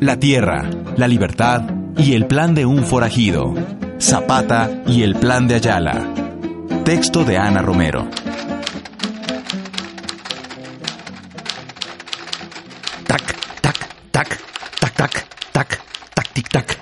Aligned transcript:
La 0.00 0.16
tierra, 0.16 0.70
la 0.96 1.08
libertad 1.08 1.62
y 1.96 2.14
el 2.14 2.26
plan 2.26 2.54
de 2.54 2.64
un 2.64 2.84
forajido. 2.84 3.52
Zapata 4.00 4.84
y 4.86 5.02
el 5.02 5.16
plan 5.16 5.48
de 5.48 5.56
Ayala. 5.56 6.14
Texto 6.84 7.24
de 7.24 7.36
Ana 7.36 7.62
Romero. 7.62 8.08
Tac, 13.08 13.60
tac, 13.60 13.88
tac, 14.12 14.40
tac, 14.78 14.94
tac, 14.94 15.28
tac, 15.52 15.82
tac, 16.14 16.32
tic, 16.32 16.48
tac. 16.48 16.78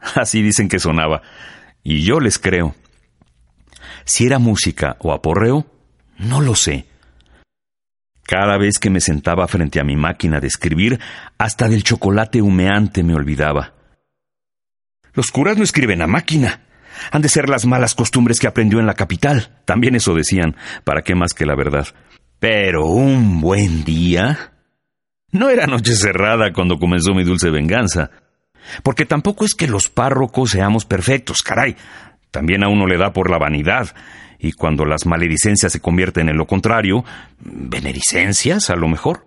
Así 0.00 0.42
dicen 0.42 0.68
que 0.68 0.80
sonaba. 0.80 1.22
Y 1.84 2.02
yo 2.02 2.18
les 2.18 2.40
creo. 2.40 2.74
Si 4.04 4.26
era 4.26 4.40
música 4.40 4.96
o 4.98 5.12
aporreo, 5.12 5.66
no 6.18 6.40
lo 6.40 6.56
sé. 6.56 6.86
Cada 8.28 8.58
vez 8.58 8.78
que 8.78 8.90
me 8.90 9.00
sentaba 9.00 9.48
frente 9.48 9.80
a 9.80 9.84
mi 9.84 9.96
máquina 9.96 10.38
de 10.38 10.48
escribir, 10.48 11.00
hasta 11.38 11.66
del 11.66 11.82
chocolate 11.82 12.42
humeante 12.42 13.02
me 13.02 13.14
olvidaba. 13.14 13.72
Los 15.14 15.30
curas 15.30 15.56
no 15.56 15.64
escriben 15.64 16.02
a 16.02 16.06
máquina. 16.06 16.60
Han 17.10 17.22
de 17.22 17.30
ser 17.30 17.48
las 17.48 17.64
malas 17.64 17.94
costumbres 17.94 18.38
que 18.38 18.46
aprendió 18.46 18.80
en 18.80 18.86
la 18.86 18.92
capital. 18.92 19.62
También 19.64 19.94
eso 19.94 20.14
decían. 20.14 20.56
¿Para 20.84 21.00
qué 21.00 21.14
más 21.14 21.32
que 21.32 21.46
la 21.46 21.56
verdad? 21.56 21.88
Pero 22.38 22.84
un 22.84 23.40
buen 23.40 23.82
día. 23.82 24.52
No 25.32 25.48
era 25.48 25.66
noche 25.66 25.94
cerrada 25.94 26.52
cuando 26.52 26.78
comenzó 26.78 27.14
mi 27.14 27.24
dulce 27.24 27.48
venganza. 27.48 28.10
Porque 28.82 29.06
tampoco 29.06 29.46
es 29.46 29.54
que 29.54 29.68
los 29.68 29.88
párrocos 29.88 30.50
seamos 30.50 30.84
perfectos, 30.84 31.38
caray. 31.38 31.76
También 32.30 32.62
a 32.62 32.68
uno 32.68 32.86
le 32.86 32.98
da 32.98 33.14
por 33.14 33.30
la 33.30 33.38
vanidad. 33.38 33.88
Y 34.38 34.52
cuando 34.52 34.84
las 34.84 35.06
maledicencias 35.06 35.72
se 35.72 35.80
convierten 35.80 36.28
en 36.28 36.36
lo 36.36 36.46
contrario, 36.46 37.04
benedicencias 37.40 38.70
a 38.70 38.76
lo 38.76 38.88
mejor. 38.88 39.26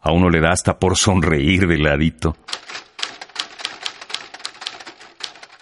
A 0.00 0.12
uno 0.12 0.30
le 0.30 0.40
da 0.40 0.50
hasta 0.50 0.78
por 0.78 0.96
sonreír 0.96 1.66
de 1.66 1.78
ladito. 1.78 2.36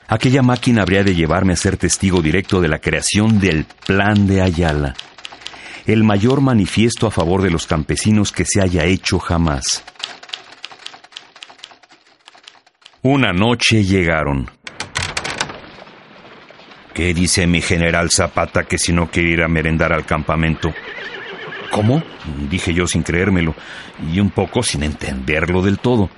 Aquella 0.07 0.43
máquina 0.43 0.83
habría 0.83 1.03
de 1.03 1.15
llevarme 1.15 1.55
a 1.55 1.57
ser 1.57 1.77
testigo 1.77 2.21
directo 2.21 2.61
de 2.61 2.69
la 2.69 2.79
creación 2.79 3.41
del 3.41 3.65
Plan 3.87 4.27
de 4.27 4.43
Ayala, 4.43 4.95
el 5.87 6.05
mayor 6.05 6.41
manifiesto 6.41 7.07
a 7.07 7.11
favor 7.11 7.43
de 7.43 7.51
los 7.51 7.67
campesinos 7.67 8.31
que 8.31 8.45
se 8.45 8.61
haya 8.61 8.85
hecho 8.85 9.19
jamás. 9.19 9.83
Una 13.03 13.33
noche 13.33 13.83
llegaron. 13.85 14.51
¿Qué 16.95 17.13
dice 17.13 17.49
mi 17.49 17.61
general 17.61 18.09
Zapata 18.13 18.63
que 18.63 18.79
si 18.79 18.93
no 18.93 19.11
quiere 19.11 19.31
ir 19.31 19.43
a 19.43 19.49
merendar 19.49 19.93
al 19.93 20.07
campamento? 20.07 20.73
¿Cómo? 21.73 22.05
dije 22.49 22.73
yo 22.73 22.87
sin 22.87 23.03
creérmelo 23.03 23.57
y 24.13 24.21
un 24.21 24.31
poco 24.31 24.63
sin 24.63 24.85
entenderlo 24.85 25.61
del 25.61 25.81
todo. 25.81 26.09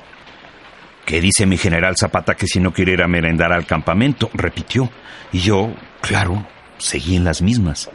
¿Qué 1.07 1.23
dice 1.23 1.47
mi 1.47 1.57
general 1.57 1.97
Zapata 1.97 2.35
que 2.35 2.47
si 2.47 2.61
no 2.61 2.75
quiere 2.75 2.93
ir 2.93 3.03
a 3.03 3.09
merendar 3.09 3.53
al 3.53 3.65
campamento? 3.65 4.29
repitió. 4.35 4.91
Y 5.33 5.39
yo, 5.39 5.75
claro, 6.03 6.47
seguí 6.77 7.17
en 7.17 7.25
las 7.25 7.41
mismas. 7.41 7.89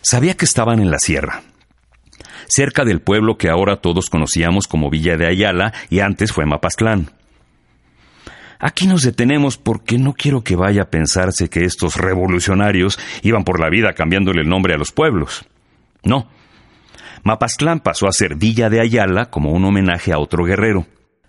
Sabía 0.00 0.34
que 0.34 0.46
estaban 0.46 0.80
en 0.80 0.90
la 0.90 0.98
sierra, 0.98 1.42
cerca 2.48 2.84
del 2.84 3.02
pueblo 3.02 3.36
que 3.36 3.50
ahora 3.50 3.76
todos 3.76 4.08
conocíamos 4.08 4.66
como 4.66 4.88
Villa 4.88 5.18
de 5.18 5.26
Ayala 5.26 5.74
y 5.90 6.00
antes 6.00 6.32
fue 6.32 6.46
Mapastlán. 6.46 7.10
Aquí 8.64 8.86
nos 8.86 9.02
detenemos 9.02 9.58
porque 9.58 9.98
no 9.98 10.12
quiero 10.12 10.44
que 10.44 10.54
vaya 10.54 10.82
a 10.82 10.90
pensarse 10.90 11.50
que 11.50 11.64
estos 11.64 11.96
revolucionarios 11.96 12.96
iban 13.22 13.42
por 13.42 13.58
la 13.58 13.68
vida 13.68 13.92
cambiándole 13.92 14.42
el 14.42 14.48
nombre 14.48 14.72
a 14.72 14.78
los 14.78 14.92
pueblos. 14.92 15.44
No. 16.04 16.28
Mapastlán 17.24 17.80
pasó 17.80 18.06
a 18.06 18.12
ser 18.12 18.36
Villa 18.36 18.70
de 18.70 18.80
Ayala 18.80 19.30
como 19.30 19.50
un 19.50 19.64
homenaje 19.64 20.12
a 20.12 20.20
otro 20.20 20.44
guerrero, 20.44 20.86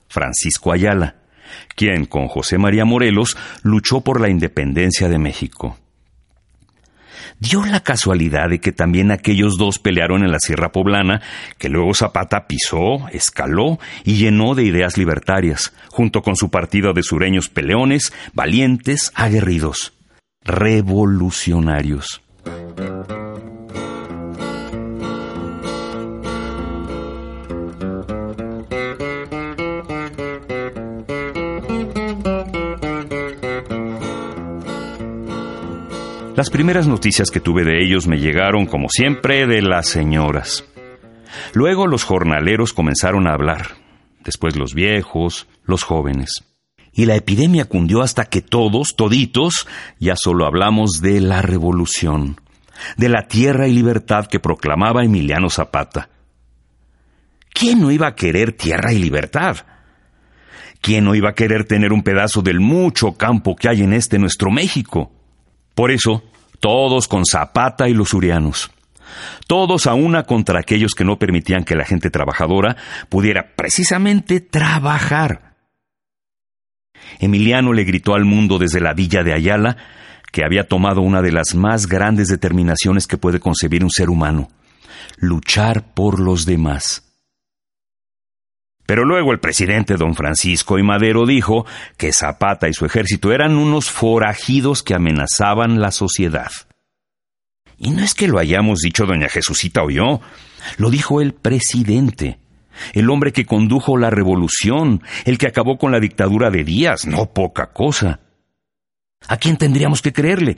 Francisco 0.10 0.72
Ayala, 0.72 1.16
quien 1.76 2.06
con 2.06 2.28
José 2.28 2.60
María 2.60 2.86
Morelos 2.86 3.36
luchó 3.64 4.02
por 4.02 4.22
la 4.22 4.30
independencia 4.30 5.10
de 5.10 5.18
México. 5.18 5.80
Dio 7.40 7.66
la 7.66 7.82
casualidad 7.82 8.50
de 8.50 8.60
que 8.60 8.72
también 8.72 9.12
aquellos 9.12 9.58
dos 9.58 9.80
pelearon 9.80 10.24
en 10.24 10.32
la 10.32 10.40
Sierra 10.40 10.72
Poblana, 10.72 11.22
que 11.58 11.70
luego 11.70 11.94
Zapata 11.94 12.48
pisó, 12.48 13.08
escaló 13.12 13.80
y 14.04 14.16
llenó 14.16 14.56
de 14.56 14.64
ideas 14.64 14.98
libertarias, 14.98 15.74
junto 15.90 16.22
con 16.22 16.36
su 16.36 16.50
partido 16.50 16.94
de 16.94 17.04
sureños 17.04 17.50
peleones, 17.50 18.14
valientes, 18.34 19.12
aguerridos, 19.16 19.94
revolucionarios. 20.44 22.22
Las 36.36 36.50
primeras 36.50 36.88
noticias 36.88 37.30
que 37.30 37.40
tuve 37.40 37.64
de 37.64 37.84
ellos 37.84 38.08
me 38.08 38.18
llegaron, 38.18 38.66
como 38.66 38.90
siempre, 38.90 39.46
de 39.46 39.62
las 39.62 39.88
señoras. 39.88 40.66
Luego 41.54 41.86
los 41.86 42.04
jornaleros 42.04 42.74
comenzaron 42.74 43.28
a 43.28 43.34
hablar, 43.34 43.68
después 44.24 44.56
los 44.56 44.74
viejos, 44.74 45.48
los 45.64 45.84
jóvenes. 45.84 46.44
Y 46.92 47.06
la 47.06 47.16
epidemia 47.16 47.66
cundió 47.66 48.02
hasta 48.02 48.26
que 48.26 48.42
todos, 48.42 48.96
toditos, 48.96 49.68
ya 50.00 50.16
solo 50.16 50.48
hablamos 50.48 51.02
de 51.02 51.22
la 51.22 51.44
revolución, 51.44 52.42
de 52.98 53.10
la 53.10 53.28
tierra 53.28 53.68
y 53.68 53.74
libertad 53.74 54.26
que 54.26 54.40
proclamaba 54.40 55.06
Emiliano 55.06 55.52
Zapata. 55.52 56.10
¿Quién 57.54 57.80
no 57.80 57.92
iba 57.92 58.08
a 58.08 58.16
querer 58.16 58.54
tierra 58.54 58.92
y 58.92 58.98
libertad? 58.98 59.58
¿Quién 60.82 61.06
no 61.06 61.14
iba 61.14 61.30
a 61.30 61.36
querer 61.36 61.66
tener 61.66 61.94
un 61.94 62.02
pedazo 62.02 62.42
del 62.42 62.60
mucho 62.60 63.14
campo 63.14 63.56
que 63.56 63.70
hay 63.70 63.84
en 63.84 63.94
este 63.94 64.18
nuestro 64.18 64.50
México? 64.50 65.12
Por 65.76 65.92
eso, 65.92 66.24
todos 66.60 67.08
con 67.08 67.26
Zapata 67.26 67.90
y 67.90 67.94
los 67.94 68.14
urianos. 68.14 68.72
Todos 69.48 69.88
a 69.88 69.94
una 69.94 70.24
contra 70.24 70.60
aquellos 70.60 70.94
que 70.94 71.06
no 71.06 71.20
permitían 71.20 71.64
que 71.64 71.76
la 71.76 71.86
gente 71.86 72.10
trabajadora 72.10 72.78
pudiera 73.10 73.56
precisamente 73.56 74.40
trabajar. 74.40 75.54
Emiliano 77.20 77.74
le 77.74 77.84
gritó 77.84 78.16
al 78.16 78.26
mundo 78.26 78.58
desde 78.58 78.80
la 78.80 78.94
villa 78.94 79.24
de 79.24 79.34
Ayala 79.34 79.78
que 80.32 80.44
había 80.44 80.68
tomado 80.68 81.02
una 81.02 81.22
de 81.22 81.32
las 81.32 81.54
más 81.54 81.86
grandes 81.86 82.28
determinaciones 82.28 83.06
que 83.06 83.18
puede 83.18 83.40
concebir 83.40 83.84
un 83.84 83.92
ser 83.92 84.10
humano, 84.10 84.50
luchar 85.18 85.94
por 85.94 86.20
los 86.20 86.46
demás. 86.46 87.13
Pero 88.86 89.06
luego 89.06 89.32
el 89.32 89.40
presidente 89.40 89.96
don 89.96 90.16
Francisco 90.16 90.78
y 90.78 90.84
Madero 90.84 91.26
dijo 91.26 91.66
que 91.98 92.12
Zapata 92.12 92.68
y 92.68 92.74
su 92.74 92.86
ejército 92.86 93.32
eran 93.32 93.56
unos 93.56 93.90
forajidos 93.90 94.84
que 94.84 94.94
amenazaban 94.94 95.80
la 95.80 95.92
sociedad. 95.92 96.52
Y 97.78 97.92
no 97.92 98.04
es 98.04 98.14
que 98.14 98.28
lo 98.28 98.40
hayamos 98.40 98.80
dicho 98.80 99.06
doña 99.06 99.30
Jesucita 99.30 99.84
o 99.84 99.90
yo, 99.90 100.22
lo 100.78 100.90
dijo 100.90 101.22
el 101.22 101.34
presidente, 101.34 102.40
el 102.94 103.10
hombre 103.10 103.32
que 103.32 103.46
condujo 103.46 103.98
la 103.98 104.10
revolución, 104.10 105.02
el 105.26 105.38
que 105.38 105.48
acabó 105.48 105.78
con 105.78 105.92
la 105.92 106.00
dictadura 106.00 106.50
de 106.50 106.64
Díaz, 106.64 107.06
no 107.06 107.34
poca 107.34 107.72
cosa. 107.72 108.20
¿A 109.28 109.38
quién 109.38 109.58
tendríamos 109.58 110.02
que 110.02 110.12
creerle? 110.12 110.58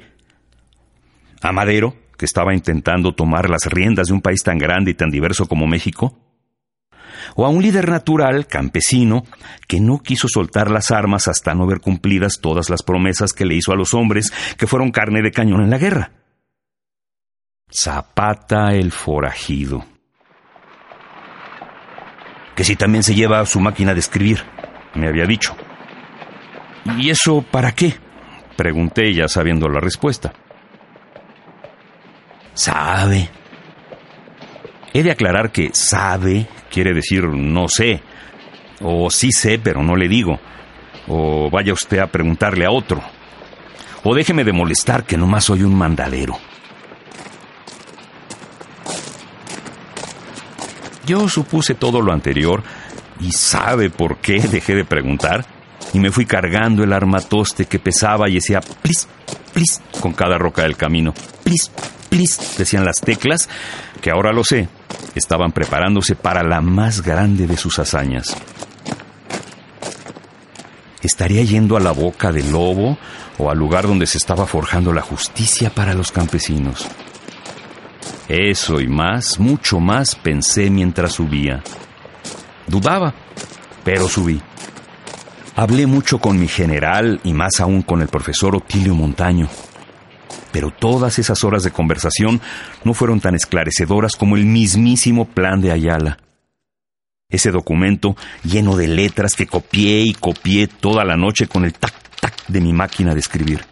¿A 1.41 1.51
Madero, 1.51 1.95
que 2.17 2.25
estaba 2.25 2.55
intentando 2.55 3.13
tomar 3.13 3.49
las 3.49 3.65
riendas 3.65 4.07
de 4.07 4.13
un 4.13 4.21
país 4.21 4.41
tan 4.43 4.57
grande 4.57 4.91
y 4.91 4.95
tan 4.95 5.11
diverso 5.11 5.47
como 5.47 5.67
México? 5.67 6.24
O 7.35 7.45
a 7.45 7.49
un 7.49 7.61
líder 7.61 7.89
natural, 7.89 8.47
campesino, 8.47 9.23
que 9.67 9.79
no 9.79 9.99
quiso 9.99 10.27
soltar 10.27 10.71
las 10.71 10.89
armas 10.91 11.27
hasta 11.27 11.53
no 11.53 11.67
ver 11.67 11.81
cumplidas 11.81 12.39
todas 12.41 12.69
las 12.69 12.81
promesas 12.81 13.33
que 13.33 13.45
le 13.45 13.55
hizo 13.55 13.73
a 13.73 13.75
los 13.75 13.93
hombres 13.93 14.31
que 14.57 14.67
fueron 14.67 14.91
carne 14.91 15.21
de 15.21 15.31
cañón 15.31 15.61
en 15.61 15.69
la 15.69 15.77
guerra. 15.77 16.11
Zapata 17.69 18.73
el 18.73 18.91
forajido. 18.91 19.85
Que 22.55 22.63
si 22.63 22.77
también 22.77 23.03
se 23.03 23.15
lleva 23.15 23.45
su 23.45 23.59
máquina 23.59 23.93
de 23.93 23.99
escribir, 23.99 24.43
me 24.93 25.09
había 25.09 25.25
dicho. 25.25 25.55
¿Y 26.97 27.09
eso 27.09 27.41
para 27.41 27.73
qué? 27.73 27.95
Pregunté 28.55 29.13
ya 29.13 29.27
sabiendo 29.27 29.67
la 29.67 29.81
respuesta. 29.81 30.31
Sabe. 32.53 33.29
He 34.93 35.03
de 35.03 35.11
aclarar 35.11 35.51
que 35.51 35.71
sabe 35.73 36.47
quiere 36.75 36.93
decir 36.93 37.23
no 37.23 37.69
sé, 37.69 38.01
o 38.81 39.09
sí 39.09 39.31
sé, 39.31 39.59
pero 39.59 39.81
no 39.81 39.95
le 39.95 40.09
digo, 40.09 40.41
o 41.07 41.49
vaya 41.49 41.71
usted 41.71 41.99
a 41.99 42.07
preguntarle 42.07 42.65
a 42.65 42.71
otro, 42.71 43.01
o 44.03 44.13
déjeme 44.13 44.43
de 44.43 44.51
molestar 44.51 45.05
que 45.05 45.15
nomás 45.15 45.45
soy 45.45 45.63
un 45.63 45.73
mandadero. 45.73 46.37
Yo 51.05 51.29
supuse 51.29 51.75
todo 51.75 52.01
lo 52.01 52.11
anterior 52.11 52.61
y 53.21 53.31
sabe 53.31 53.89
por 53.89 54.17
qué 54.17 54.41
dejé 54.41 54.75
de 54.75 54.83
preguntar 54.83 55.45
y 55.93 55.99
me 55.99 56.11
fui 56.11 56.25
cargando 56.25 56.83
el 56.83 56.91
armatoste 56.91 57.67
que 57.67 57.79
pesaba 57.79 58.29
y 58.29 58.33
decía 58.33 58.59
plis, 58.59 59.07
plis 59.53 59.81
con 60.01 60.11
cada 60.11 60.37
roca 60.37 60.63
del 60.63 60.75
camino. 60.75 61.13
Plis, 61.45 61.71
plis, 62.09 62.57
decían 62.57 62.83
las 62.83 62.99
teclas, 62.99 63.47
que 64.01 64.11
ahora 64.11 64.33
lo 64.33 64.43
sé, 64.43 64.67
estaban 65.15 65.51
preparándose 65.51 66.15
para 66.15 66.43
la 66.43 66.61
más 66.61 67.01
grande 67.01 67.47
de 67.47 67.57
sus 67.57 67.79
hazañas. 67.79 68.35
¿Estaría 71.01 71.43
yendo 71.43 71.77
a 71.77 71.79
la 71.79 71.91
boca 71.91 72.31
del 72.31 72.51
lobo 72.51 72.97
o 73.37 73.49
al 73.51 73.57
lugar 73.57 73.87
donde 73.87 74.07
se 74.07 74.17
estaba 74.17 74.45
forjando 74.47 74.91
la 74.91 75.01
justicia 75.01 75.69
para 75.69 75.93
los 75.93 76.11
campesinos? 76.11 76.87
Eso 78.27 78.81
y 78.81 78.87
más, 78.87 79.39
mucho 79.39 79.79
más 79.79 80.15
pensé 80.15 80.71
mientras 80.71 81.13
subía. 81.13 81.61
Dudaba, 82.65 83.13
pero 83.83 84.09
subí. 84.09 84.41
Hablé 85.55 85.85
mucho 85.85 86.17
con 86.17 86.39
mi 86.39 86.47
general 86.47 87.21
y 87.23 87.33
más 87.33 87.59
aún 87.59 87.83
con 87.83 88.01
el 88.01 88.07
profesor 88.07 88.55
Otilio 88.55 88.95
Montaño. 88.95 89.47
Pero 90.55 90.71
todas 90.71 91.19
esas 91.19 91.43
horas 91.43 91.63
de 91.63 91.71
conversación 91.71 92.39
no 92.85 92.93
fueron 92.93 93.19
tan 93.19 93.35
esclarecedoras 93.35 94.15
como 94.15 94.37
el 94.37 94.45
mismísimo 94.45 95.25
plan 95.25 95.59
de 95.59 95.73
Ayala. 95.73 96.17
Ese 97.27 97.51
documento 97.51 98.15
lleno 98.41 98.77
de 98.77 98.87
letras 98.87 99.33
que 99.35 99.47
copié 99.47 100.03
y 100.03 100.13
copié 100.13 100.67
toda 100.67 101.03
la 101.03 101.17
noche 101.17 101.47
con 101.47 101.65
el 101.65 101.73
tac-tac 101.73 102.47
de 102.47 102.61
mi 102.61 102.71
máquina 102.71 103.13
de 103.13 103.19
escribir. 103.19 103.65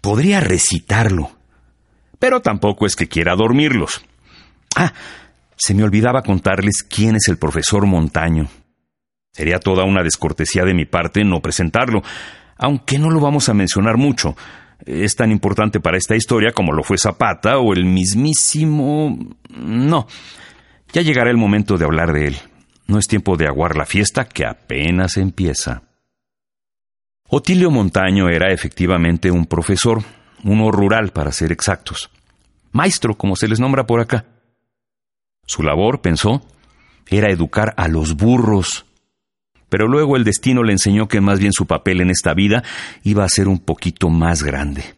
Podría 0.00 0.40
recitarlo, 0.40 1.32
pero 2.18 2.40
tampoco 2.40 2.86
es 2.86 2.96
que 2.96 3.06
quiera 3.06 3.36
dormirlos. 3.36 4.02
Ah, 4.76 4.94
se 5.54 5.74
me 5.74 5.82
olvidaba 5.82 6.22
contarles 6.22 6.82
quién 6.82 7.16
es 7.16 7.28
el 7.28 7.36
profesor 7.36 7.84
Montaño. 7.84 8.48
Sería 9.32 9.58
toda 9.58 9.84
una 9.84 10.02
descortesía 10.02 10.64
de 10.64 10.72
mi 10.72 10.86
parte 10.86 11.24
no 11.24 11.42
presentarlo, 11.42 12.00
aunque 12.56 12.98
no 12.98 13.10
lo 13.10 13.20
vamos 13.20 13.50
a 13.50 13.52
mencionar 13.52 13.98
mucho. 13.98 14.34
Es 14.86 15.16
tan 15.16 15.30
importante 15.30 15.80
para 15.80 15.98
esta 15.98 16.16
historia 16.16 16.52
como 16.52 16.72
lo 16.72 16.82
fue 16.82 16.98
Zapata 16.98 17.58
o 17.58 17.72
el 17.72 17.84
mismísimo... 17.84 19.18
No, 19.50 20.06
ya 20.92 21.02
llegará 21.02 21.30
el 21.30 21.36
momento 21.36 21.76
de 21.76 21.84
hablar 21.84 22.12
de 22.12 22.28
él. 22.28 22.36
No 22.86 22.98
es 22.98 23.06
tiempo 23.06 23.36
de 23.36 23.46
aguar 23.46 23.76
la 23.76 23.86
fiesta 23.86 24.24
que 24.24 24.44
apenas 24.44 25.16
empieza. 25.16 25.82
Otilio 27.28 27.70
Montaño 27.70 28.28
era 28.28 28.52
efectivamente 28.52 29.30
un 29.30 29.46
profesor, 29.46 30.02
uno 30.42 30.72
rural 30.72 31.12
para 31.12 31.30
ser 31.30 31.52
exactos. 31.52 32.10
Maestro, 32.72 33.16
como 33.16 33.36
se 33.36 33.46
les 33.46 33.60
nombra 33.60 33.86
por 33.86 34.00
acá. 34.00 34.24
Su 35.46 35.62
labor, 35.62 36.00
pensó, 36.00 36.42
era 37.08 37.30
educar 37.30 37.74
a 37.76 37.86
los 37.86 38.16
burros. 38.16 38.86
Pero 39.70 39.88
luego 39.88 40.16
el 40.16 40.24
destino 40.24 40.62
le 40.62 40.72
enseñó 40.72 41.08
que 41.08 41.22
más 41.22 41.40
bien 41.40 41.54
su 41.54 41.66
papel 41.66 42.02
en 42.02 42.10
esta 42.10 42.34
vida 42.34 42.62
iba 43.02 43.24
a 43.24 43.28
ser 43.30 43.48
un 43.48 43.60
poquito 43.60 44.10
más 44.10 44.42
grande. 44.42 44.96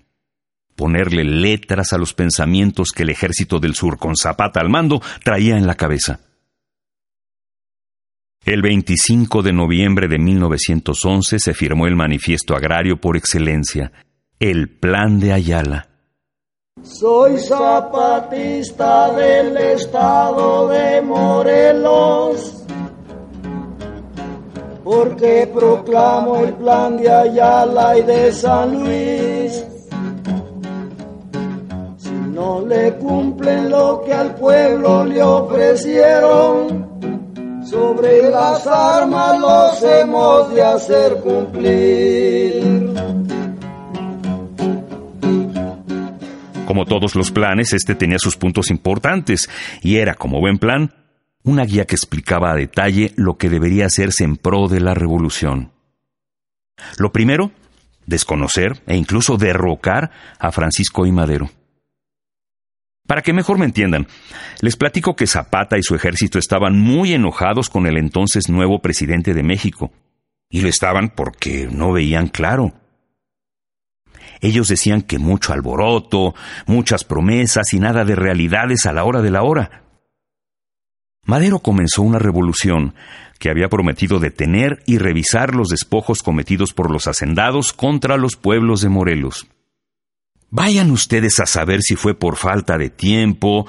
Ponerle 0.75 1.23
letras 1.23 1.93
a 1.93 1.99
los 1.99 2.15
pensamientos 2.15 2.89
que 2.91 3.05
el 3.05 3.11
ejército 3.11 3.61
del 3.61 3.75
sur 3.75 3.99
con 3.99 4.17
Zapata 4.17 4.59
al 4.59 4.71
mando 4.71 5.01
traía 5.23 5.57
en 5.57 5.69
la 5.69 5.77
cabeza. 5.77 6.19
El 8.45 8.61
25 8.61 9.43
de 9.43 9.53
noviembre 9.53 10.09
de 10.09 10.19
1911 10.19 11.39
se 11.39 11.55
firmó 11.55 11.87
el 11.87 11.95
manifiesto 11.95 12.57
agrario 12.57 13.01
por 13.01 13.17
excelencia, 13.17 13.93
el 14.41 14.69
Plan 14.69 15.21
de 15.21 15.33
Ayala. 15.33 15.89
Soy 16.83 17.39
zapatista 17.39 19.13
del 19.13 19.57
estado 19.57 20.69
de 20.69 21.01
Morelos, 21.03 22.65
porque 24.85 25.49
proclamo 25.53 26.45
el 26.45 26.55
plan 26.55 26.97
de 26.97 27.11
Ayala 27.11 27.99
y 27.99 28.03
de 28.03 28.33
San 28.33 28.83
Luis. 28.83 29.65
Si 31.99 32.11
no 32.11 32.65
le 32.67 32.95
cumplen 32.95 33.71
lo 33.71 34.03
que 34.05 34.13
al 34.13 34.35
pueblo 34.35 35.05
le 35.05 35.23
ofrecieron, 35.23 36.93
sobre 37.65 38.29
las 38.31 38.67
armas 38.67 39.39
los 39.39 39.83
hemos 39.83 40.55
de 40.55 40.63
hacer 40.63 41.17
cumplir. 41.19 42.93
Como 46.67 46.87
todos 46.87 47.15
los 47.15 47.31
planes, 47.31 47.73
este 47.75 47.95
tenía 47.95 48.19
sus 48.19 48.37
puntos 48.37 48.71
importantes 48.71 49.49
y 49.83 49.97
era, 49.97 50.15
como 50.15 50.41
buen 50.41 50.59
plan, 50.59 50.91
una 51.45 51.65
guía 51.65 51.87
que 51.87 51.95
explicaba 51.95 52.53
a 52.53 52.57
detalle 52.57 53.13
lo 53.17 53.37
que 53.37 53.51
debería 53.51 53.87
hacerse 53.87 54.25
en 54.25 54.37
pro 54.37 54.69
de 54.69 54.81
la 54.81 54.95
revolución. 54.95 55.73
Lo 56.99 57.13
primero, 57.13 57.53
desconocer 58.07 58.83
e 58.87 58.97
incluso 58.97 59.37
derrocar 59.37 60.11
a 60.39 60.53
Francisco 60.53 61.07
I. 61.07 61.13
Madero. 61.13 61.51
Para 63.07 63.23
que 63.23 63.33
mejor 63.33 63.59
me 63.59 63.65
entiendan, 63.65 64.07
les 64.61 64.77
platico 64.77 65.17
que 65.17 65.27
Zapata 65.27 65.77
y 65.77 65.83
su 65.83 65.95
ejército 65.95 66.39
estaban 66.39 66.79
muy 66.79 67.13
enojados 67.13 67.69
con 67.69 67.87
el 67.87 67.99
entonces 67.99 68.49
nuevo 68.49 68.81
presidente 68.81 69.35
de 69.35 69.43
México. 69.43 69.93
Y 70.49 70.61
lo 70.61 70.69
estaban 70.69 71.11
porque 71.11 71.69
no 71.71 71.93
veían 71.93 72.29
claro. 72.29 72.75
Ellos 74.41 74.69
decían 74.69 75.03
que 75.03 75.19
mucho 75.19 75.53
alboroto, 75.53 76.35
muchas 76.67 77.05
promesas 77.05 77.73
y 77.73 77.81
nada 77.81 78.05
de 78.05 78.15
realidades 78.15 78.87
a 78.87 78.93
la 78.93 79.05
hora 79.05 79.21
de 79.23 79.31
la 79.31 79.43
hora. 79.43 79.83
Madero 81.25 81.61
comenzó 81.61 82.03
una 82.03 82.19
revolución 82.19 82.95
que 83.39 83.51
había 83.51 83.69
prometido 83.69 84.19
detener 84.19 84.83
y 84.87 84.99
revisar 84.99 85.55
los 85.55 85.69
despojos 85.69 86.23
cometidos 86.23 86.73
por 86.73 86.91
los 86.91 87.07
hacendados 87.07 87.73
contra 87.73 88.17
los 88.17 88.37
pueblos 88.37 88.81
de 88.81 88.89
Morelos. 88.89 89.47
Vayan 90.51 90.91
ustedes 90.91 91.41
a 91.41 91.47
saber 91.47 91.81
si 91.83 91.97
fue 91.97 92.15
por 92.15 92.37
falta 92.37 92.77
de 92.77 92.91
tiempo 92.91 93.67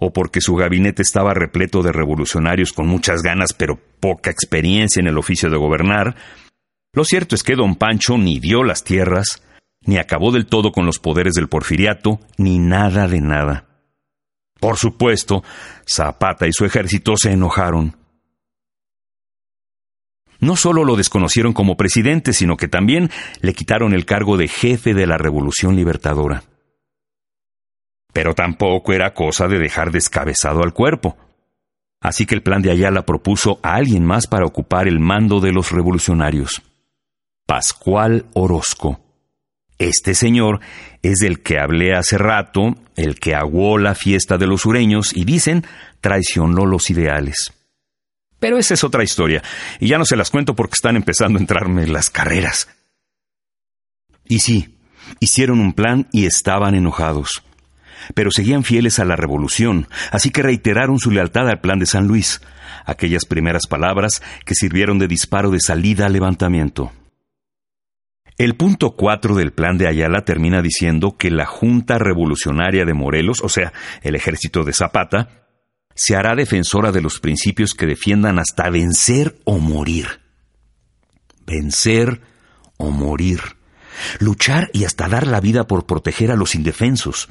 o 0.00 0.12
porque 0.12 0.40
su 0.40 0.54
gabinete 0.54 1.02
estaba 1.02 1.32
repleto 1.32 1.82
de 1.82 1.92
revolucionarios 1.92 2.72
con 2.72 2.86
muchas 2.86 3.22
ganas 3.22 3.52
pero 3.52 3.78
poca 4.00 4.30
experiencia 4.30 5.00
en 5.00 5.06
el 5.06 5.16
oficio 5.16 5.48
de 5.48 5.56
gobernar. 5.56 6.16
Lo 6.92 7.04
cierto 7.04 7.34
es 7.34 7.42
que 7.42 7.56
don 7.56 7.76
Pancho 7.76 8.18
ni 8.18 8.38
dio 8.38 8.64
las 8.64 8.84
tierras, 8.84 9.42
ni 9.86 9.98
acabó 9.98 10.32
del 10.32 10.46
todo 10.46 10.72
con 10.72 10.86
los 10.86 10.98
poderes 10.98 11.34
del 11.34 11.48
porfiriato, 11.48 12.20
ni 12.36 12.58
nada 12.58 13.08
de 13.08 13.20
nada. 13.20 13.65
Por 14.60 14.78
supuesto, 14.78 15.44
Zapata 15.86 16.46
y 16.46 16.52
su 16.52 16.64
ejército 16.64 17.16
se 17.16 17.32
enojaron 17.32 17.96
no 20.40 20.56
solo 20.56 20.84
lo 20.84 20.96
desconocieron 20.96 21.52
como 21.52 21.76
presidente, 21.76 22.32
sino 22.32 22.56
que 22.56 22.68
también 22.68 23.10
le 23.40 23.54
quitaron 23.54 23.92
el 23.94 24.04
cargo 24.04 24.36
de 24.36 24.48
jefe 24.48 24.94
de 24.94 25.06
la 25.06 25.18
Revolución 25.18 25.76
Libertadora. 25.76 26.42
Pero 28.12 28.34
tampoco 28.34 28.92
era 28.92 29.14
cosa 29.14 29.48
de 29.48 29.58
dejar 29.58 29.90
descabezado 29.92 30.62
al 30.62 30.72
cuerpo. 30.72 31.16
Así 32.00 32.26
que 32.26 32.34
el 32.34 32.42
plan 32.42 32.62
de 32.62 32.70
Ayala 32.70 33.02
propuso 33.04 33.58
a 33.62 33.74
alguien 33.74 34.04
más 34.04 34.26
para 34.26 34.46
ocupar 34.46 34.88
el 34.88 35.00
mando 35.00 35.40
de 35.40 35.52
los 35.52 35.72
revolucionarios. 35.72 36.62
Pascual 37.46 38.26
Orozco. 38.34 39.05
Este 39.78 40.14
señor 40.14 40.60
es 41.02 41.18
del 41.18 41.42
que 41.42 41.58
hablé 41.58 41.94
hace 41.94 42.16
rato, 42.16 42.76
el 42.96 43.18
que 43.20 43.34
aguó 43.34 43.78
la 43.78 43.94
fiesta 43.94 44.38
de 44.38 44.46
los 44.46 44.62
sureños 44.62 45.14
y 45.14 45.24
dicen 45.24 45.64
traicionó 46.00 46.66
los 46.66 46.90
ideales. 46.90 47.52
Pero 48.38 48.58
esa 48.58 48.74
es 48.74 48.84
otra 48.84 49.02
historia, 49.02 49.42
y 49.80 49.88
ya 49.88 49.98
no 49.98 50.04
se 50.04 50.16
las 50.16 50.30
cuento 50.30 50.54
porque 50.54 50.74
están 50.74 50.96
empezando 50.96 51.38
a 51.38 51.40
entrarme 51.40 51.86
las 51.86 52.10
carreras. 52.10 52.68
Y 54.28 54.40
sí, 54.40 54.78
hicieron 55.20 55.60
un 55.60 55.72
plan 55.72 56.08
y 56.12 56.26
estaban 56.26 56.74
enojados. 56.74 57.42
Pero 58.14 58.30
seguían 58.30 58.62
fieles 58.62 58.98
a 58.98 59.04
la 59.04 59.16
revolución, 59.16 59.88
así 60.12 60.30
que 60.30 60.42
reiteraron 60.42 60.98
su 60.98 61.10
lealtad 61.10 61.48
al 61.48 61.60
plan 61.60 61.78
de 61.78 61.86
San 61.86 62.06
Luis, 62.06 62.40
aquellas 62.84 63.24
primeras 63.24 63.66
palabras 63.66 64.22
que 64.44 64.54
sirvieron 64.54 64.98
de 64.98 65.08
disparo 65.08 65.50
de 65.50 65.60
salida 65.60 66.06
al 66.06 66.12
levantamiento. 66.12 66.92
El 68.38 68.54
punto 68.54 68.96
cuatro 68.96 69.34
del 69.34 69.52
plan 69.52 69.78
de 69.78 69.88
Ayala 69.88 70.24
termina 70.24 70.60
diciendo 70.60 71.16
que 71.16 71.30
la 71.30 71.46
Junta 71.46 71.98
Revolucionaria 71.98 72.84
de 72.84 72.92
Morelos, 72.92 73.40
o 73.42 73.48
sea, 73.48 73.72
el 74.02 74.14
ejército 74.14 74.62
de 74.62 74.74
Zapata, 74.74 75.46
se 75.94 76.16
hará 76.16 76.34
defensora 76.34 76.92
de 76.92 77.00
los 77.00 77.18
principios 77.18 77.72
que 77.72 77.86
defiendan 77.86 78.38
hasta 78.38 78.68
vencer 78.68 79.38
o 79.44 79.58
morir. 79.58 80.20
Vencer 81.46 82.20
o 82.76 82.90
morir. 82.90 83.40
Luchar 84.18 84.68
y 84.74 84.84
hasta 84.84 85.08
dar 85.08 85.26
la 85.26 85.40
vida 85.40 85.66
por 85.66 85.86
proteger 85.86 86.30
a 86.30 86.36
los 86.36 86.54
indefensos, 86.54 87.30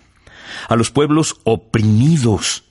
a 0.68 0.76
los 0.76 0.90
pueblos 0.90 1.36
oprimidos. 1.44 2.64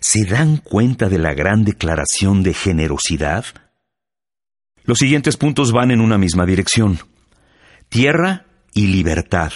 ¿Se 0.00 0.26
dan 0.26 0.58
cuenta 0.58 1.08
de 1.08 1.18
la 1.18 1.32
gran 1.32 1.64
declaración 1.64 2.42
de 2.42 2.52
generosidad? 2.52 3.46
Los 4.84 4.98
siguientes 4.98 5.38
puntos 5.38 5.72
van 5.72 5.90
en 5.90 6.02
una 6.02 6.18
misma 6.18 6.44
dirección. 6.44 6.98
Tierra 7.88 8.46
y 8.74 8.88
libertad. 8.88 9.52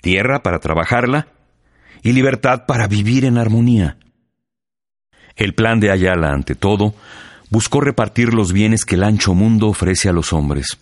Tierra 0.00 0.42
para 0.42 0.58
trabajarla 0.58 1.28
y 2.02 2.12
libertad 2.12 2.66
para 2.66 2.88
vivir 2.88 3.24
en 3.24 3.38
armonía. 3.38 3.96
El 5.36 5.54
plan 5.54 5.80
de 5.80 5.90
Ayala, 5.90 6.30
ante 6.30 6.54
todo, 6.54 6.94
buscó 7.50 7.80
repartir 7.80 8.34
los 8.34 8.52
bienes 8.52 8.84
que 8.84 8.96
el 8.96 9.04
ancho 9.04 9.34
mundo 9.34 9.68
ofrece 9.68 10.08
a 10.08 10.12
los 10.12 10.32
hombres. 10.32 10.78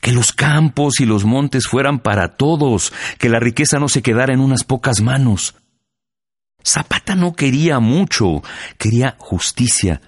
Que 0.00 0.12
los 0.12 0.32
campos 0.32 1.00
y 1.00 1.06
los 1.06 1.24
montes 1.24 1.66
fueran 1.66 2.00
para 2.00 2.36
todos, 2.36 2.92
que 3.18 3.28
la 3.28 3.40
riqueza 3.40 3.78
no 3.78 3.88
se 3.88 4.02
quedara 4.02 4.34
en 4.34 4.40
unas 4.40 4.64
pocas 4.64 5.00
manos. 5.00 5.54
Zapata 6.64 7.14
no 7.14 7.34
quería 7.34 7.78
mucho, 7.78 8.42
quería 8.78 9.14
justicia, 9.18 10.00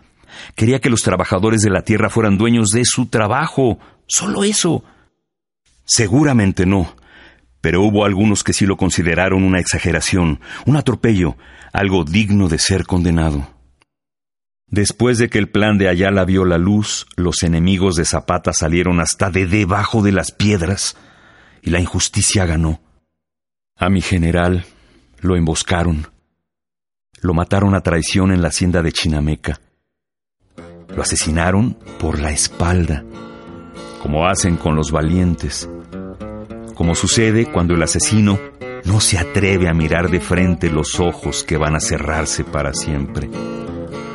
quería 0.57 0.81
que 0.81 0.91
los 0.91 1.03
trabajadores 1.03 1.61
de 1.61 1.71
la 1.71 1.83
tierra 1.83 2.11
fueran 2.11 2.37
dueños 2.37 2.71
de 2.71 2.85
su 2.85 3.07
trabajo, 3.07 3.79
solo 4.07 4.45
eso. 4.45 4.85
Seguramente 5.89 6.67
no, 6.67 6.95
pero 7.63 7.83
hubo 7.83 8.05
algunos 8.05 8.45
que 8.45 8.53
sí 8.53 8.67
lo 8.67 8.77
consideraron 8.77 9.43
una 9.43 9.59
exageración, 9.59 10.41
un 10.67 10.77
atropello, 10.77 11.37
algo 11.73 12.05
digno 12.05 12.49
de 12.49 12.59
ser 12.59 12.85
condenado. 12.85 13.55
Después 14.67 15.17
de 15.17 15.31
que 15.31 15.39
el 15.39 15.49
plan 15.49 15.79
de 15.79 15.89
Ayala 15.89 16.27
vio 16.27 16.45
la 16.45 16.59
luz, 16.59 17.07
los 17.17 17.43
enemigos 17.43 17.97
de 17.97 18.05
Zapata 18.05 18.53
salieron 18.53 19.01
hasta 19.01 19.31
de 19.31 19.47
debajo 19.47 20.03
de 20.03 20.13
las 20.13 20.31
piedras 20.31 20.95
y 21.63 21.71
la 21.71 21.81
injusticia 21.81 22.45
ganó. 22.45 22.83
A 23.77 23.89
mi 23.89 24.03
general 24.03 24.67
lo 25.21 25.37
emboscaron. 25.37 26.09
Lo 27.23 27.33
mataron 27.33 27.75
a 27.75 27.81
traición 27.81 28.31
en 28.31 28.43
la 28.43 28.49
hacienda 28.49 28.83
de 28.83 28.93
Chinameca. 28.93 29.59
Lo 30.95 31.01
asesinaron 31.01 31.79
por 31.99 32.21
la 32.21 32.31
espalda, 32.31 33.05
como 34.03 34.27
hacen 34.27 34.57
con 34.57 34.77
los 34.77 34.91
valientes, 34.91 35.69
como 36.79 36.95
sucede 36.95 37.47
cuando 37.51 37.75
el 37.75 37.83
asesino 37.83 38.39
no 38.85 39.01
se 39.01 39.19
atreve 39.19 39.69
a 39.69 39.75
mirar 39.75 40.11
de 40.11 40.21
frente 40.21 40.71
los 40.71 41.01
ojos 41.01 41.43
que 41.43 41.57
van 41.57 41.75
a 41.75 41.81
cerrarse 41.81 42.45
para 42.45 42.73
siempre. 42.73 43.29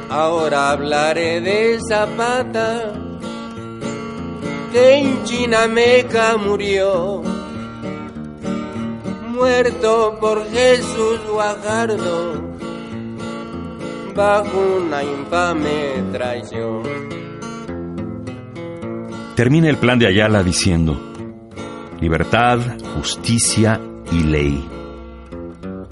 Ahora 0.10 0.72
hablaré 0.72 1.41
de 1.41 1.77
Zapata, 1.86 2.93
que 4.72 4.96
en 4.96 5.24
Chinameca 5.25 6.38
murió, 6.38 7.22
muerto 9.27 10.17
por 10.22 10.50
Jesús 10.50 11.20
Guajardo, 11.29 12.55
bajo 14.15 14.58
una 14.77 15.03
infame 15.03 16.01
traición. 16.13 16.84
Termina 19.36 19.70
el 19.70 19.75
plan 19.75 20.00
de 20.00 20.08
Ayala 20.08 20.43
diciendo, 20.43 21.12
libertad, 22.00 22.60
justicia 22.96 23.80
y 24.12 24.24
ley. 24.24 24.68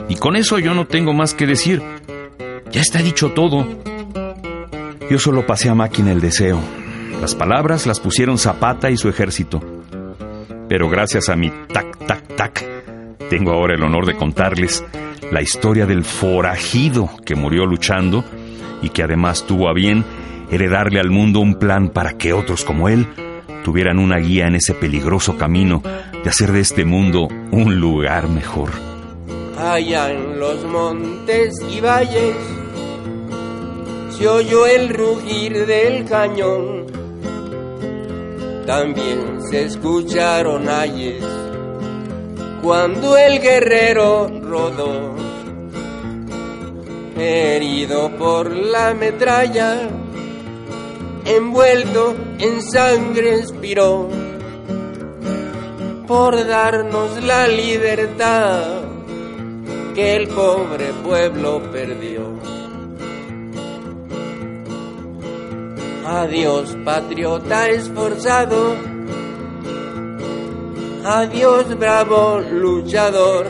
Y 0.10 0.16
con 0.16 0.36
eso 0.36 0.60
yo 0.60 0.74
no 0.74 0.86
tengo 0.86 1.14
más 1.14 1.34
que 1.34 1.48
decir. 1.48 1.82
Ya 2.72 2.82
está 2.82 3.00
dicho 3.00 3.32
todo. 3.32 3.68
Yo 5.10 5.20
solo 5.20 5.46
pasé 5.46 5.70
a 5.70 5.76
máquina 5.76 6.12
el 6.12 6.22
deseo. 6.22 6.60
Las 7.22 7.36
palabras 7.36 7.86
las 7.86 8.00
pusieron 8.00 8.38
Zapata 8.38 8.90
y 8.90 8.98
su 8.98 9.10
ejército. 9.10 9.62
Pero 10.68 10.90
gracias 10.90 11.30
a 11.30 11.36
mi 11.36 11.50
tac, 11.50 11.98
tac, 12.06 12.36
tac, 12.36 12.66
tengo 13.30 13.52
ahora 13.52 13.76
el 13.76 13.84
honor 13.84 14.06
de 14.06 14.16
contarles 14.16 14.84
la 15.32 15.42
historia 15.42 15.86
del 15.86 16.04
forajido 16.04 17.10
que 17.26 17.36
murió 17.36 17.66
luchando 17.66 18.24
y 18.82 18.90
que 18.90 19.04
además 19.04 19.46
tuvo 19.48 19.70
a 19.70 19.74
bien 19.74 20.04
heredarle 20.52 21.00
al 21.00 21.10
mundo 21.10 21.40
un 21.40 21.56
plan 21.56 21.90
para 21.90 22.18
que 22.18 22.34
otros 22.34 22.66
como 22.66 22.90
él 22.90 23.08
tuvieran 23.64 24.00
una 24.00 24.18
guía 24.18 24.48
en 24.48 24.56
ese 24.56 24.74
peligroso 24.74 25.38
camino 25.38 25.82
de 26.24 26.30
hacer 26.30 26.52
de 26.52 26.62
este 26.62 26.86
mundo 26.86 27.28
un 27.52 27.80
lugar 27.80 28.28
mejor. 28.28 28.70
Allá 29.58 30.12
en 30.12 30.40
los 30.40 30.64
montes 30.66 31.54
y 31.70 31.82
valles 31.82 32.36
se 34.18 34.28
oyó 34.28 34.66
el 34.66 34.90
rugir 34.90 35.66
del 35.66 36.06
cañón. 36.06 36.86
También 38.66 39.42
se 39.50 39.66
escucharon 39.66 40.70
ayes 40.70 41.24
cuando 42.62 43.18
el 43.18 43.40
guerrero 43.40 44.30
rodó. 44.42 45.16
Herido 47.18 48.10
por 48.18 48.56
la 48.56 48.94
metralla, 48.94 49.90
envuelto 51.26 52.16
en 52.40 52.62
sangre 52.62 53.40
expiró 53.40 54.10
por 56.08 56.46
darnos 56.46 57.24
la 57.24 57.48
libertad 57.48 58.82
que 59.96 60.16
el 60.16 60.28
pobre 60.28 60.94
pueblo 61.04 61.62
perdió. 61.72 62.40
Adiós 66.06 66.76
patriota 66.84 67.70
esforzado, 67.70 68.76
adiós 71.06 71.78
bravo 71.78 72.40
luchador, 72.40 73.48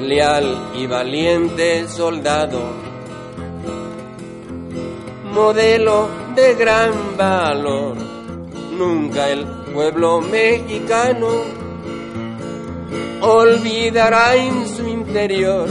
leal 0.00 0.70
y 0.74 0.86
valiente 0.86 1.86
soldado, 1.88 2.62
modelo 5.34 6.08
de 6.36 6.54
gran 6.54 7.16
valor. 7.16 7.96
Nunca 8.78 9.28
el 9.28 9.44
pueblo 9.74 10.20
mexicano 10.20 11.28
olvidará 13.20 14.36
en 14.36 14.68
su 14.68 14.86
interior 14.86 15.68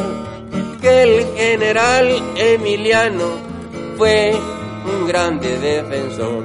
que 0.82 1.04
el 1.04 1.26
general 1.38 2.22
Emiliano 2.36 3.30
fue 3.98 4.34
un 4.86 5.08
grande 5.08 5.58
defensor. 5.60 6.44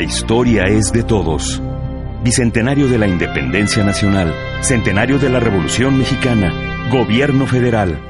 La 0.00 0.06
historia 0.06 0.62
es 0.64 0.92
de 0.92 1.02
todos. 1.02 1.60
Bicentenario 2.24 2.88
de 2.88 2.96
la 2.96 3.06
Independencia 3.06 3.84
Nacional, 3.84 4.34
Centenario 4.62 5.18
de 5.18 5.28
la 5.28 5.40
Revolución 5.40 5.98
Mexicana, 5.98 6.88
Gobierno 6.90 7.46
Federal, 7.46 8.09